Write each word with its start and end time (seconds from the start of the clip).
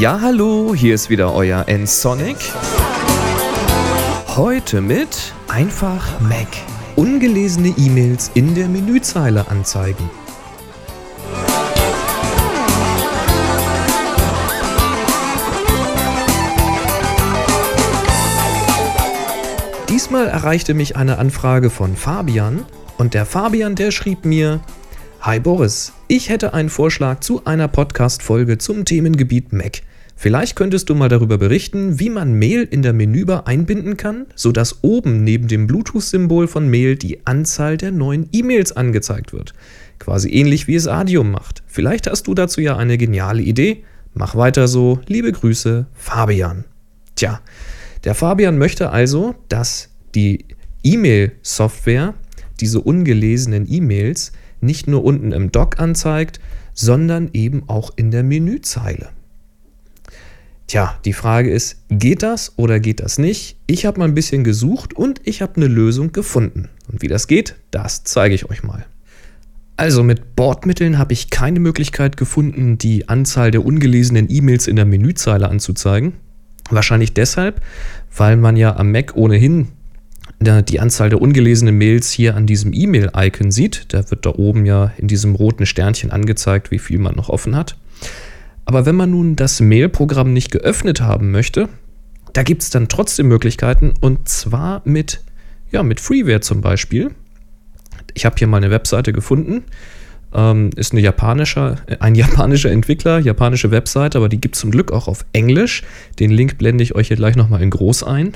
Ja, 0.00 0.18
hallo, 0.22 0.74
hier 0.74 0.94
ist 0.94 1.10
wieder 1.10 1.34
euer 1.34 1.68
N-Sonic. 1.68 2.38
Heute 4.28 4.80
mit 4.80 5.34
einfach 5.46 6.18
Mac. 6.22 6.46
Ungelesene 6.96 7.74
E-Mails 7.76 8.30
in 8.32 8.54
der 8.54 8.68
Menüzeile 8.68 9.48
anzeigen. 9.48 10.08
Diesmal 19.90 20.28
erreichte 20.28 20.72
mich 20.72 20.96
eine 20.96 21.18
Anfrage 21.18 21.68
von 21.68 21.94
Fabian 21.94 22.64
und 22.96 23.12
der 23.12 23.26
Fabian, 23.26 23.74
der 23.74 23.90
schrieb 23.90 24.24
mir, 24.24 24.60
Hi 25.20 25.40
Boris, 25.40 25.92
ich 26.08 26.30
hätte 26.30 26.54
einen 26.54 26.70
Vorschlag 26.70 27.20
zu 27.20 27.44
einer 27.44 27.68
Podcast-Folge 27.68 28.56
zum 28.56 28.86
Themengebiet 28.86 29.52
Mac. 29.52 29.82
Vielleicht 30.22 30.54
könntest 30.54 30.90
du 30.90 30.94
mal 30.94 31.08
darüber 31.08 31.38
berichten, 31.38 31.98
wie 31.98 32.10
man 32.10 32.34
Mail 32.34 32.68
in 32.70 32.82
der 32.82 32.92
Menübar 32.92 33.46
einbinden 33.46 33.96
kann, 33.96 34.26
sodass 34.34 34.84
oben 34.84 35.24
neben 35.24 35.48
dem 35.48 35.66
Bluetooth-Symbol 35.66 36.46
von 36.46 36.68
Mail 36.68 36.96
die 36.96 37.26
Anzahl 37.26 37.78
der 37.78 37.90
neuen 37.90 38.28
E-Mails 38.30 38.72
angezeigt 38.72 39.32
wird. 39.32 39.54
Quasi 39.98 40.28
ähnlich 40.28 40.68
wie 40.68 40.74
es 40.74 40.86
Adium 40.86 41.30
macht. 41.30 41.62
Vielleicht 41.66 42.06
hast 42.06 42.26
du 42.26 42.34
dazu 42.34 42.60
ja 42.60 42.76
eine 42.76 42.98
geniale 42.98 43.40
Idee. 43.40 43.82
Mach 44.12 44.36
weiter 44.36 44.68
so. 44.68 45.00
Liebe 45.06 45.32
Grüße, 45.32 45.86
Fabian. 45.94 46.66
Tja, 47.16 47.40
der 48.04 48.14
Fabian 48.14 48.58
möchte 48.58 48.90
also, 48.90 49.36
dass 49.48 49.88
die 50.14 50.44
E-Mail-Software 50.82 52.12
diese 52.60 52.82
ungelesenen 52.82 53.64
E-Mails 53.66 54.32
nicht 54.60 54.86
nur 54.86 55.02
unten 55.02 55.32
im 55.32 55.50
Dock 55.50 55.80
anzeigt, 55.80 56.40
sondern 56.74 57.30
eben 57.32 57.70
auch 57.70 57.92
in 57.96 58.10
der 58.10 58.22
Menüzeile. 58.22 59.08
Tja, 60.70 60.96
die 61.04 61.14
Frage 61.14 61.50
ist, 61.50 61.78
geht 61.88 62.22
das 62.22 62.52
oder 62.56 62.78
geht 62.78 63.00
das 63.00 63.18
nicht? 63.18 63.56
Ich 63.66 63.86
habe 63.86 63.98
mal 63.98 64.04
ein 64.04 64.14
bisschen 64.14 64.44
gesucht 64.44 64.94
und 64.94 65.20
ich 65.24 65.42
habe 65.42 65.56
eine 65.56 65.66
Lösung 65.66 66.12
gefunden. 66.12 66.68
Und 66.86 67.02
wie 67.02 67.08
das 67.08 67.26
geht, 67.26 67.56
das 67.72 68.04
zeige 68.04 68.36
ich 68.36 68.48
euch 68.48 68.62
mal. 68.62 68.86
Also 69.76 70.04
mit 70.04 70.36
Bordmitteln 70.36 70.96
habe 70.96 71.12
ich 71.12 71.28
keine 71.28 71.58
Möglichkeit 71.58 72.16
gefunden, 72.16 72.78
die 72.78 73.08
Anzahl 73.08 73.50
der 73.50 73.66
ungelesenen 73.66 74.28
E-Mails 74.30 74.68
in 74.68 74.76
der 74.76 74.84
Menüzeile 74.84 75.48
anzuzeigen. 75.48 76.12
Wahrscheinlich 76.70 77.14
deshalb, 77.14 77.60
weil 78.16 78.36
man 78.36 78.54
ja 78.54 78.76
am 78.76 78.92
Mac 78.92 79.16
ohnehin 79.16 79.66
die 80.40 80.78
Anzahl 80.78 81.10
der 81.10 81.20
ungelesenen 81.20 81.76
Mails 81.78 82.12
hier 82.12 82.36
an 82.36 82.46
diesem 82.46 82.72
E-Mail-Icon 82.72 83.50
sieht. 83.50 83.92
Da 83.92 84.08
wird 84.08 84.24
da 84.24 84.30
oben 84.36 84.64
ja 84.66 84.92
in 84.98 85.08
diesem 85.08 85.34
roten 85.34 85.66
Sternchen 85.66 86.12
angezeigt, 86.12 86.70
wie 86.70 86.78
viel 86.78 87.00
man 87.00 87.16
noch 87.16 87.28
offen 87.28 87.56
hat. 87.56 87.76
Aber 88.70 88.86
wenn 88.86 88.94
man 88.94 89.10
nun 89.10 89.34
das 89.34 89.58
Mail-Programm 89.58 90.32
nicht 90.32 90.52
geöffnet 90.52 91.00
haben 91.00 91.32
möchte, 91.32 91.68
da 92.34 92.44
gibt 92.44 92.62
es 92.62 92.70
dann 92.70 92.86
trotzdem 92.86 93.26
Möglichkeiten 93.26 93.94
und 94.00 94.28
zwar 94.28 94.80
mit, 94.84 95.22
ja, 95.72 95.82
mit 95.82 95.98
Freeware 95.98 96.40
zum 96.40 96.60
Beispiel. 96.60 97.10
Ich 98.14 98.24
habe 98.24 98.36
hier 98.38 98.46
mal 98.46 98.58
eine 98.58 98.70
Webseite 98.70 99.12
gefunden. 99.12 99.64
Ähm, 100.32 100.70
ist 100.76 100.92
eine 100.92 101.00
japanische, 101.00 101.78
ein 101.98 102.14
japanischer 102.14 102.70
Entwickler, 102.70 103.18
japanische 103.18 103.72
Webseite, 103.72 104.18
aber 104.18 104.28
die 104.28 104.40
gibt 104.40 104.54
es 104.54 104.60
zum 104.60 104.70
Glück 104.70 104.92
auch 104.92 105.08
auf 105.08 105.24
Englisch. 105.32 105.82
Den 106.20 106.30
Link 106.30 106.56
blende 106.56 106.84
ich 106.84 106.94
euch 106.94 107.08
hier 107.08 107.16
gleich 107.16 107.34
nochmal 107.34 107.62
in 107.62 107.70
groß 107.70 108.04
ein. 108.04 108.34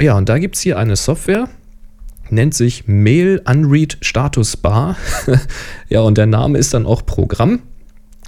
Ja, 0.00 0.16
und 0.16 0.28
da 0.28 0.40
gibt 0.40 0.56
es 0.56 0.62
hier 0.62 0.80
eine 0.80 0.96
Software, 0.96 1.48
nennt 2.28 2.54
sich 2.54 2.88
Mail 2.88 3.40
Unread 3.48 3.98
Status 4.00 4.56
Bar. 4.56 4.96
ja, 5.88 6.00
und 6.00 6.18
der 6.18 6.26
Name 6.26 6.58
ist 6.58 6.74
dann 6.74 6.86
auch 6.86 7.06
Programm. 7.06 7.60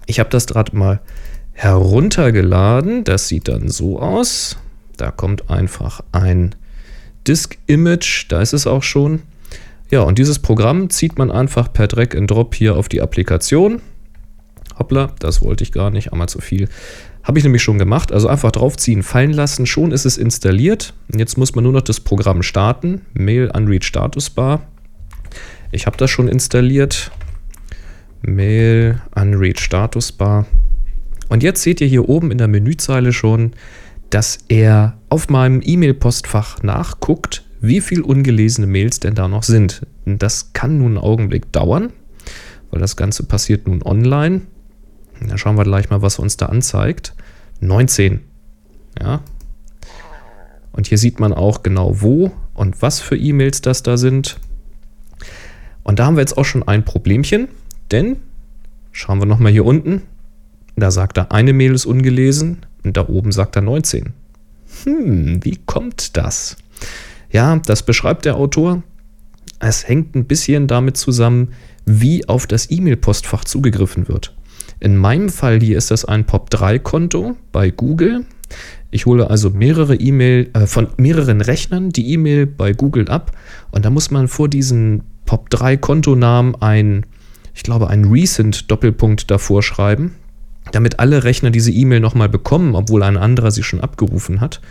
Ich 0.06 0.18
habe 0.18 0.30
das 0.30 0.46
gerade 0.46 0.76
mal 0.76 1.00
heruntergeladen. 1.52 3.04
Das 3.04 3.28
sieht 3.28 3.48
dann 3.48 3.68
so 3.68 4.00
aus. 4.00 4.56
Da 4.96 5.10
kommt 5.10 5.50
einfach 5.50 6.00
ein 6.12 6.54
Disk-Image, 7.26 8.26
da 8.28 8.40
ist 8.40 8.52
es 8.52 8.66
auch 8.66 8.82
schon. 8.82 9.22
Ja, 9.90 10.02
und 10.02 10.18
dieses 10.18 10.38
Programm 10.38 10.88
zieht 10.90 11.18
man 11.18 11.30
einfach 11.30 11.72
per 11.72 11.88
Drag 11.88 12.14
and 12.16 12.30
Drop 12.30 12.54
hier 12.54 12.76
auf 12.76 12.88
die 12.88 13.00
Applikation. 13.00 13.82
Hoppla, 14.78 15.12
das 15.18 15.42
wollte 15.42 15.64
ich 15.64 15.72
gar 15.72 15.90
nicht, 15.90 16.12
einmal 16.12 16.28
zu 16.28 16.40
viel. 16.40 16.68
Habe 17.22 17.38
ich 17.38 17.44
nämlich 17.44 17.62
schon 17.62 17.78
gemacht. 17.78 18.12
Also 18.12 18.28
einfach 18.28 18.50
draufziehen, 18.52 19.02
fallen 19.02 19.32
lassen. 19.32 19.66
Schon 19.66 19.92
ist 19.92 20.06
es 20.06 20.16
installiert. 20.16 20.94
Jetzt 21.14 21.36
muss 21.36 21.54
man 21.54 21.64
nur 21.64 21.72
noch 21.72 21.82
das 21.82 22.00
Programm 22.00 22.42
starten. 22.42 23.02
Mail 23.12 23.50
Unread 23.54 23.84
Status 23.84 24.30
Bar. 24.30 24.62
Ich 25.70 25.86
habe 25.86 25.96
das 25.96 26.10
schon 26.10 26.28
installiert. 26.28 27.10
Mail 28.22 29.00
Unread 29.14 29.60
Status 29.60 30.12
Bar. 30.12 30.46
Und 31.28 31.42
jetzt 31.42 31.62
seht 31.62 31.80
ihr 31.80 31.86
hier 31.86 32.08
oben 32.08 32.30
in 32.30 32.38
der 32.38 32.48
Menüzeile 32.48 33.12
schon, 33.12 33.52
dass 34.10 34.38
er 34.48 34.98
auf 35.08 35.28
meinem 35.28 35.60
E-Mail-Postfach 35.64 36.62
nachguckt, 36.62 37.44
wie 37.60 37.80
viele 37.80 38.02
ungelesene 38.02 38.66
Mails 38.66 39.00
denn 39.00 39.14
da 39.14 39.28
noch 39.28 39.44
sind. 39.44 39.86
Das 40.04 40.52
kann 40.52 40.78
nun 40.78 40.88
einen 40.88 40.98
Augenblick 40.98 41.52
dauern, 41.52 41.92
weil 42.70 42.80
das 42.80 42.96
Ganze 42.96 43.24
passiert 43.24 43.68
nun 43.68 43.82
online. 43.82 44.42
Da 45.20 45.38
schauen 45.38 45.56
wir 45.56 45.64
gleich 45.64 45.90
mal, 45.90 46.02
was 46.02 46.18
uns 46.18 46.36
da 46.36 46.46
anzeigt. 46.46 47.14
19. 47.60 48.20
Ja. 49.00 49.20
Und 50.72 50.86
hier 50.86 50.98
sieht 50.98 51.20
man 51.20 51.32
auch 51.32 51.62
genau 51.62 52.00
wo 52.00 52.32
und 52.54 52.80
was 52.82 53.00
für 53.00 53.16
E-Mails 53.16 53.60
das 53.60 53.82
da 53.82 53.96
sind. 53.96 54.38
Und 55.82 55.98
da 55.98 56.06
haben 56.06 56.16
wir 56.16 56.22
jetzt 56.22 56.38
auch 56.38 56.44
schon 56.44 56.66
ein 56.66 56.84
Problemchen, 56.84 57.48
denn 57.92 58.16
schauen 58.92 59.18
wir 59.18 59.26
nochmal 59.26 59.52
hier 59.52 59.64
unten. 59.64 60.02
Da 60.76 60.90
sagt 60.90 61.18
er, 61.18 61.32
eine 61.32 61.52
Mail 61.52 61.74
ist 61.74 61.86
ungelesen 61.86 62.58
und 62.84 62.96
da 62.96 63.08
oben 63.08 63.32
sagt 63.32 63.56
er 63.56 63.62
19. 63.62 64.12
Hm, 64.84 65.44
wie 65.44 65.58
kommt 65.66 66.16
das? 66.16 66.56
Ja, 67.30 67.56
das 67.58 67.84
beschreibt 67.84 68.24
der 68.24 68.36
Autor. 68.36 68.82
Es 69.58 69.86
hängt 69.86 70.14
ein 70.14 70.24
bisschen 70.24 70.66
damit 70.66 70.96
zusammen, 70.96 71.52
wie 71.84 72.26
auf 72.28 72.46
das 72.46 72.70
E-Mail-Postfach 72.70 73.44
zugegriffen 73.44 74.08
wird. 74.08 74.34
In 74.80 74.96
meinem 74.96 75.28
Fall 75.28 75.60
hier 75.60 75.76
ist 75.76 75.90
das 75.90 76.04
ein 76.04 76.24
POP3-Konto 76.24 77.36
bei 77.52 77.70
Google. 77.70 78.24
Ich 78.90 79.06
hole 79.06 79.28
also 79.28 79.50
mehrere 79.50 79.94
E-Mail 79.94 80.50
äh, 80.54 80.66
von 80.66 80.88
mehreren 80.96 81.40
Rechnern 81.40 81.90
die 81.90 82.12
E-Mail 82.12 82.46
bei 82.46 82.72
Google 82.72 83.08
ab 83.08 83.32
und 83.70 83.84
da 83.84 83.90
muss 83.90 84.10
man 84.10 84.26
vor 84.26 84.48
diesen 84.48 85.02
POP3-Kontonamen 85.26 86.56
ein, 86.60 87.06
ich 87.60 87.64
glaube, 87.64 87.90
ein 87.90 88.06
Recent-Doppelpunkt 88.06 89.30
davor 89.30 89.62
schreiben, 89.62 90.14
damit 90.72 90.98
alle 90.98 91.24
Rechner 91.24 91.50
diese 91.50 91.70
E-Mail 91.70 92.00
nochmal 92.00 92.30
bekommen, 92.30 92.74
obwohl 92.74 93.02
ein 93.02 93.18
anderer 93.18 93.50
sie 93.50 93.62
schon 93.62 93.82
abgerufen 93.82 94.40
hat. 94.40 94.62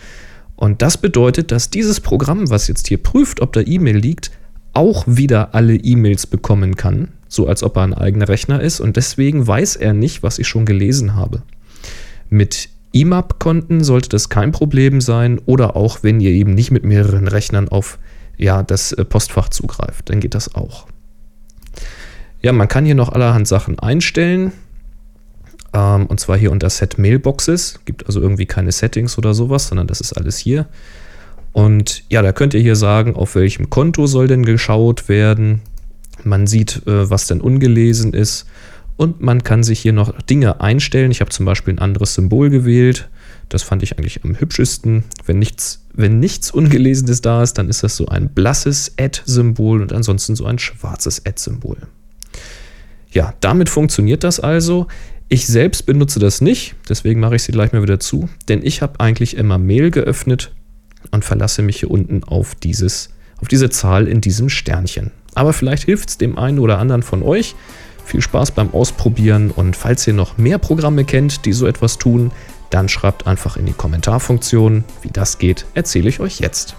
Und 0.55 0.81
das 0.81 0.97
bedeutet, 0.97 1.51
dass 1.51 1.69
dieses 1.69 2.00
Programm, 2.00 2.50
was 2.50 2.67
jetzt 2.67 2.88
hier 2.88 2.97
prüft, 2.97 3.41
ob 3.41 3.53
da 3.53 3.61
E-Mail 3.61 3.97
liegt, 3.97 4.31
auch 4.73 5.03
wieder 5.05 5.53
alle 5.53 5.75
E-Mails 5.75 6.25
bekommen 6.25 6.77
kann, 6.77 7.09
so 7.27 7.45
als 7.45 7.61
ob 7.61 7.77
er 7.77 7.83
ein 7.83 7.94
eigener 7.94 8.27
Rechner 8.27 8.59
ist 8.59 8.79
und 8.79 8.97
deswegen 8.97 9.45
weiß 9.45 9.75
er 9.75 9.94
nicht, 9.94 10.23
was 10.23 10.39
ich 10.39 10.47
schon 10.47 10.66
gelesen 10.66 11.13
habe. 11.13 11.44
Mit 12.27 12.69
IMAP-Konten 12.91 13.83
sollte 13.83 14.09
das 14.09 14.29
kein 14.29 14.51
Problem 14.51 15.00
sein 15.00 15.39
oder 15.45 15.75
auch 15.75 16.01
wenn 16.01 16.19
ihr 16.21 16.31
eben 16.31 16.56
nicht 16.56 16.71
mit 16.71 16.85
mehreren 16.85 17.27
Rechnern 17.27 17.69
auf 17.69 18.00
ja, 18.35 18.63
das 18.63 18.94
äh, 18.94 19.06
Postfach 19.06 19.50
zugreift, 19.50 20.09
dann 20.09 20.21
geht 20.21 20.33
das 20.33 20.56
auch. 20.56 20.88
Ja, 22.41 22.53
man 22.53 22.67
kann 22.67 22.85
hier 22.85 22.95
noch 22.95 23.09
allerhand 23.09 23.47
Sachen 23.47 23.79
einstellen. 23.79 24.53
Ähm, 25.73 26.05
und 26.07 26.19
zwar 26.19 26.38
hier 26.38 26.51
unter 26.51 26.69
Set 26.69 26.97
Mailboxes. 26.97 27.81
Gibt 27.85 28.05
also 28.05 28.22
irgendwie 28.22 28.45
keine 28.45 28.72
Settings 28.72 29.17
oder 29.17 29.33
sowas, 29.33 29.67
sondern 29.67 29.88
das 29.88 30.01
ist 30.01 30.13
alles 30.13 30.38
hier. 30.38 30.67
Und 31.51 32.03
ja, 32.09 32.22
da 32.22 32.31
könnt 32.31 32.53
ihr 32.53 32.61
hier 32.61 32.75
sagen, 32.75 33.16
auf 33.16 33.35
welchem 33.35 33.69
Konto 33.69 34.07
soll 34.07 34.27
denn 34.27 34.45
geschaut 34.45 35.09
werden. 35.09 35.61
Man 36.23 36.47
sieht, 36.47 36.88
äh, 36.88 37.09
was 37.09 37.27
denn 37.27 37.41
ungelesen 37.41 38.13
ist. 38.13 38.45
Und 38.97 39.21
man 39.21 39.44
kann 39.44 39.63
sich 39.63 39.79
hier 39.79 39.94
noch 39.94 40.12
Dinge 40.24 40.59
einstellen. 40.59 41.12
Ich 41.12 41.21
habe 41.21 41.31
zum 41.31 41.45
Beispiel 41.45 41.74
ein 41.74 41.80
anderes 41.80 42.15
Symbol 42.15 42.50
gewählt. 42.50 43.09
Das 43.47 43.63
fand 43.63 43.81
ich 43.81 43.97
eigentlich 43.97 44.24
am 44.24 44.38
hübschesten. 44.38 45.06
Wenn 45.25 45.39
nichts, 45.39 45.86
wenn 45.94 46.19
nichts 46.19 46.51
Ungelesenes 46.51 47.21
da 47.21 47.41
ist, 47.41 47.57
dann 47.57 47.69
ist 47.69 47.83
das 47.83 47.95
so 47.95 48.07
ein 48.07 48.30
blasses 48.30 48.94
Add-Symbol 49.00 49.81
und 49.81 49.94
ansonsten 49.94 50.36
so 50.36 50.45
ein 50.45 50.59
schwarzes 50.59 51.25
Add-Symbol. 51.25 51.77
Ja, 53.11 53.33
damit 53.39 53.69
funktioniert 53.69 54.23
das 54.23 54.39
also. 54.39 54.88
Ich 55.29 55.47
selbst 55.47 55.85
benutze 55.85 56.19
das 56.19 56.41
nicht, 56.41 56.75
deswegen 56.88 57.19
mache 57.19 57.35
ich 57.35 57.44
sie 57.44 57.51
gleich 57.51 57.71
mal 57.71 57.83
wieder 57.83 58.00
zu, 58.00 58.29
denn 58.47 58.65
ich 58.65 58.81
habe 58.81 59.00
eigentlich 59.00 59.38
immer 59.38 59.57
Mail 59.57 59.91
geöffnet 59.91 60.51
und 61.11 61.23
verlasse 61.23 61.61
mich 61.61 61.79
hier 61.79 61.91
unten 61.91 62.23
auf, 62.23 62.56
dieses, 62.56 63.09
auf 63.39 63.47
diese 63.47 63.69
Zahl 63.69 64.07
in 64.07 64.21
diesem 64.21 64.50
Sternchen. 64.50 65.11
Aber 65.35 65.53
vielleicht 65.53 65.83
hilft 65.83 66.09
es 66.09 66.17
dem 66.17 66.38
einen 66.38 66.59
oder 66.59 66.79
anderen 66.79 67.03
von 67.03 67.21
euch. 67.23 67.56
Viel 68.06 68.21
Spaß 68.21 68.51
beim 68.51 68.73
Ausprobieren 68.73 69.51
und 69.51 69.75
falls 69.75 70.07
ihr 70.07 70.13
noch 70.13 70.39
mehr 70.39 70.57
Programme 70.57 71.05
kennt, 71.05 71.45
die 71.45 71.53
so 71.53 71.67
etwas 71.67 72.00
tun, 72.00 72.31
dann 72.71 72.89
schreibt 72.89 73.27
einfach 73.27 73.55
in 73.55 73.67
die 73.67 73.73
Kommentarfunktion. 73.73 74.83
Wie 75.03 75.12
das 75.13 75.38
geht, 75.38 75.65
erzähle 75.75 76.09
ich 76.09 76.19
euch 76.19 76.39
jetzt. 76.39 76.75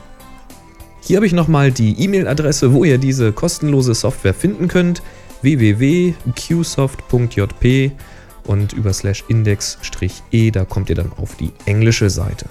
Hier 1.03 1.17
habe 1.17 1.26
ich 1.26 1.33
nochmal 1.33 1.71
die 1.71 2.03
E-Mail-Adresse, 2.03 2.73
wo 2.73 2.85
ihr 2.85 2.99
diese 2.99 3.33
kostenlose 3.33 3.94
Software 3.94 4.35
finden 4.35 4.69
könnt: 4.69 5.03
www.qsoft.jp 5.43 7.93
und 8.45 8.73
über 8.73 8.93
slash 8.93 9.25
index-e, 9.29 10.51
da 10.51 10.65
kommt 10.65 10.91
ihr 10.91 10.97
dann 10.97 11.13
auf 11.17 11.37
die 11.37 11.53
englische 11.67 12.11
Seite. 12.11 12.47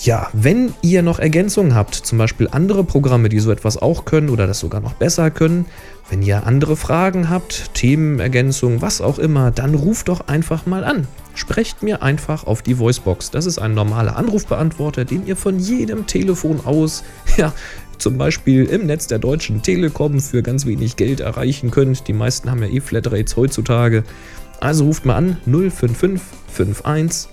Ja, 0.00 0.28
wenn 0.32 0.74
ihr 0.80 1.02
noch 1.02 1.18
Ergänzungen 1.18 1.74
habt, 1.74 1.96
zum 1.96 2.18
Beispiel 2.18 2.48
andere 2.52 2.84
Programme, 2.84 3.28
die 3.28 3.40
so 3.40 3.50
etwas 3.50 3.76
auch 3.76 4.04
können 4.04 4.28
oder 4.28 4.46
das 4.46 4.60
sogar 4.60 4.80
noch 4.80 4.92
besser 4.92 5.32
können, 5.32 5.66
wenn 6.08 6.22
ihr 6.22 6.46
andere 6.46 6.76
Fragen 6.76 7.28
habt, 7.28 7.74
Themenergänzungen, 7.74 8.80
was 8.80 9.00
auch 9.00 9.18
immer, 9.18 9.50
dann 9.50 9.74
ruft 9.74 10.08
doch 10.08 10.28
einfach 10.28 10.66
mal 10.66 10.84
an. 10.84 11.08
Sprecht 11.34 11.82
mir 11.82 12.00
einfach 12.00 12.46
auf 12.46 12.62
die 12.62 12.78
Voicebox. 12.78 13.32
Das 13.32 13.44
ist 13.44 13.58
ein 13.58 13.74
normaler 13.74 14.16
Anrufbeantworter, 14.16 15.04
den 15.04 15.26
ihr 15.26 15.36
von 15.36 15.58
jedem 15.58 16.06
Telefon 16.06 16.60
aus, 16.64 17.02
ja, 17.36 17.52
zum 17.98 18.18
Beispiel 18.18 18.64
im 18.64 18.86
Netz 18.86 19.06
der 19.06 19.18
Deutschen 19.18 19.62
Telekom 19.62 20.20
für 20.20 20.42
ganz 20.42 20.66
wenig 20.66 20.96
Geld 20.96 21.20
erreichen 21.20 21.70
könnt. 21.70 22.08
Die 22.08 22.12
meisten 22.12 22.50
haben 22.50 22.62
ja 22.62 22.68
eh 22.68 22.80
Flatrates 22.80 23.36
heutzutage. 23.36 24.04
Also 24.60 24.86
ruft 24.86 25.04
mal 25.04 25.16
an 25.16 25.36
055 25.44 26.20
51 26.56 27.30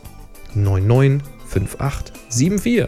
99 0.53 1.27
5874. 1.47 2.87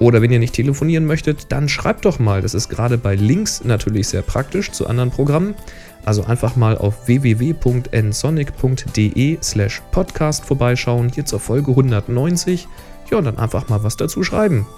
Oder 0.00 0.22
wenn 0.22 0.30
ihr 0.30 0.38
nicht 0.38 0.54
telefonieren 0.54 1.06
möchtet, 1.06 1.50
dann 1.50 1.68
schreibt 1.68 2.04
doch 2.04 2.20
mal. 2.20 2.40
Das 2.40 2.54
ist 2.54 2.68
gerade 2.68 2.98
bei 2.98 3.16
Links 3.16 3.64
natürlich 3.64 4.06
sehr 4.08 4.22
praktisch 4.22 4.70
zu 4.70 4.86
anderen 4.86 5.10
Programmen. 5.10 5.56
Also 6.04 6.22
einfach 6.24 6.54
mal 6.54 6.78
auf 6.78 7.08
www.nsonic.de 7.08 9.38
slash 9.42 9.82
podcast 9.90 10.44
vorbeischauen, 10.44 11.10
hier 11.12 11.24
zur 11.24 11.40
Folge 11.40 11.72
190. 11.72 12.68
Ja, 13.10 13.18
und 13.18 13.24
dann 13.24 13.38
einfach 13.38 13.68
mal 13.68 13.82
was 13.82 13.96
dazu 13.96 14.22
schreiben. 14.22 14.68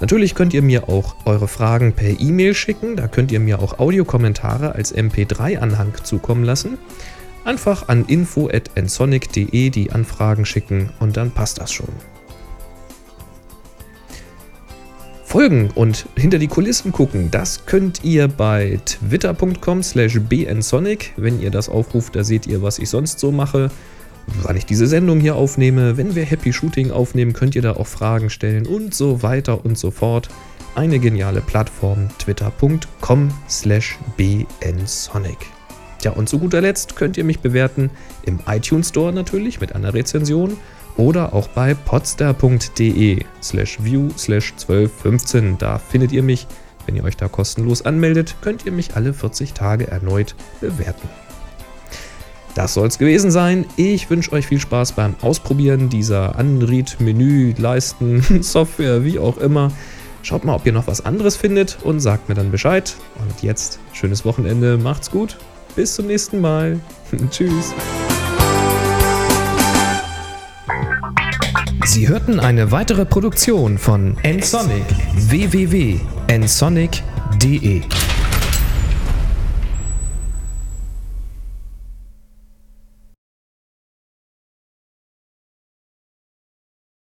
Natürlich 0.00 0.34
könnt 0.34 0.54
ihr 0.54 0.62
mir 0.62 0.88
auch 0.88 1.14
eure 1.26 1.46
Fragen 1.46 1.92
per 1.92 2.18
E-Mail 2.18 2.54
schicken. 2.54 2.96
Da 2.96 3.06
könnt 3.06 3.30
ihr 3.32 3.40
mir 3.40 3.60
auch 3.60 3.78
Audiokommentare 3.78 4.74
als 4.74 4.94
MP3-Anhang 4.94 5.92
zukommen 6.02 6.44
lassen. 6.44 6.78
Einfach 7.44 7.88
an 7.88 8.06
info.nsonic.de 8.06 9.70
die 9.70 9.92
Anfragen 9.92 10.44
schicken 10.44 10.90
und 11.00 11.16
dann 11.16 11.30
passt 11.30 11.60
das 11.60 11.72
schon. 11.72 11.88
Folgen 15.24 15.70
und 15.76 16.06
hinter 16.16 16.38
die 16.38 16.48
Kulissen 16.48 16.90
gucken, 16.90 17.30
das 17.30 17.64
könnt 17.64 18.02
ihr 18.02 18.26
bei 18.26 18.80
twitter.com 18.84 19.82
slash 19.82 20.18
bnsonic. 20.18 21.12
Wenn 21.16 21.40
ihr 21.40 21.52
das 21.52 21.68
aufruft, 21.68 22.16
da 22.16 22.24
seht 22.24 22.48
ihr, 22.48 22.62
was 22.62 22.80
ich 22.80 22.90
sonst 22.90 23.20
so 23.20 23.30
mache, 23.30 23.70
wann 24.42 24.56
ich 24.56 24.66
diese 24.66 24.86
Sendung 24.86 25.20
hier 25.20 25.36
aufnehme. 25.36 25.96
Wenn 25.96 26.14
wir 26.14 26.24
Happy 26.24 26.52
Shooting 26.52 26.90
aufnehmen, 26.90 27.32
könnt 27.32 27.54
ihr 27.54 27.62
da 27.62 27.76
auch 27.76 27.86
Fragen 27.86 28.30
stellen 28.30 28.66
und 28.66 28.94
so 28.94 29.22
weiter 29.22 29.64
und 29.64 29.78
so 29.78 29.90
fort. 29.90 30.28
Eine 30.74 30.98
geniale 30.98 31.40
Plattform, 31.40 32.08
twitter.com 32.18 33.30
slash 33.48 33.98
bnsonic. 34.16 35.38
Ja, 36.02 36.12
und 36.12 36.28
zu 36.28 36.38
guter 36.38 36.60
Letzt 36.60 36.96
könnt 36.96 37.16
ihr 37.16 37.24
mich 37.24 37.40
bewerten 37.40 37.90
im 38.24 38.38
iTunes 38.46 38.88
Store 38.88 39.12
natürlich 39.12 39.60
mit 39.60 39.74
einer 39.74 39.92
Rezension 39.92 40.56
oder 40.96 41.34
auch 41.34 41.48
bei 41.48 41.74
podster.de 41.74 43.24
slash 43.42 43.78
view 43.82 44.10
slash 44.16 44.52
1215. 44.52 45.58
Da 45.58 45.78
findet 45.78 46.12
ihr 46.12 46.22
mich. 46.22 46.46
Wenn 46.86 46.96
ihr 46.96 47.04
euch 47.04 47.16
da 47.16 47.28
kostenlos 47.28 47.82
anmeldet, 47.82 48.36
könnt 48.40 48.64
ihr 48.66 48.72
mich 48.72 48.96
alle 48.96 49.12
40 49.12 49.52
Tage 49.52 49.88
erneut 49.88 50.34
bewerten. 50.60 51.08
Das 52.54 52.74
soll 52.74 52.88
es 52.88 52.98
gewesen 52.98 53.30
sein. 53.30 53.66
Ich 53.76 54.10
wünsche 54.10 54.32
euch 54.32 54.46
viel 54.46 54.60
Spaß 54.60 54.92
beim 54.92 55.14
Ausprobieren 55.20 55.88
dieser 55.88 56.36
Anried-Menü-Leisten, 56.36 58.22
Software, 58.42 59.04
wie 59.04 59.18
auch 59.18 59.38
immer. 59.38 59.70
Schaut 60.22 60.44
mal, 60.44 60.54
ob 60.54 60.66
ihr 60.66 60.72
noch 60.72 60.86
was 60.86 61.04
anderes 61.04 61.36
findet 61.36 61.78
und 61.82 62.00
sagt 62.00 62.28
mir 62.28 62.34
dann 62.34 62.50
Bescheid. 62.50 62.94
Und 63.20 63.42
jetzt 63.42 63.78
schönes 63.92 64.24
Wochenende, 64.24 64.76
macht's 64.76 65.10
gut 65.10 65.38
bis 65.74 65.94
zum 65.94 66.06
nächsten 66.06 66.40
Mal. 66.40 66.80
Tschüss. 67.30 67.72
Sie 71.86 72.08
hörten 72.08 72.38
eine 72.38 72.70
weitere 72.70 73.06
Produktion 73.06 73.78
von 73.78 74.16
nsonic 74.22 74.84
www.nsonic.de 75.14 76.00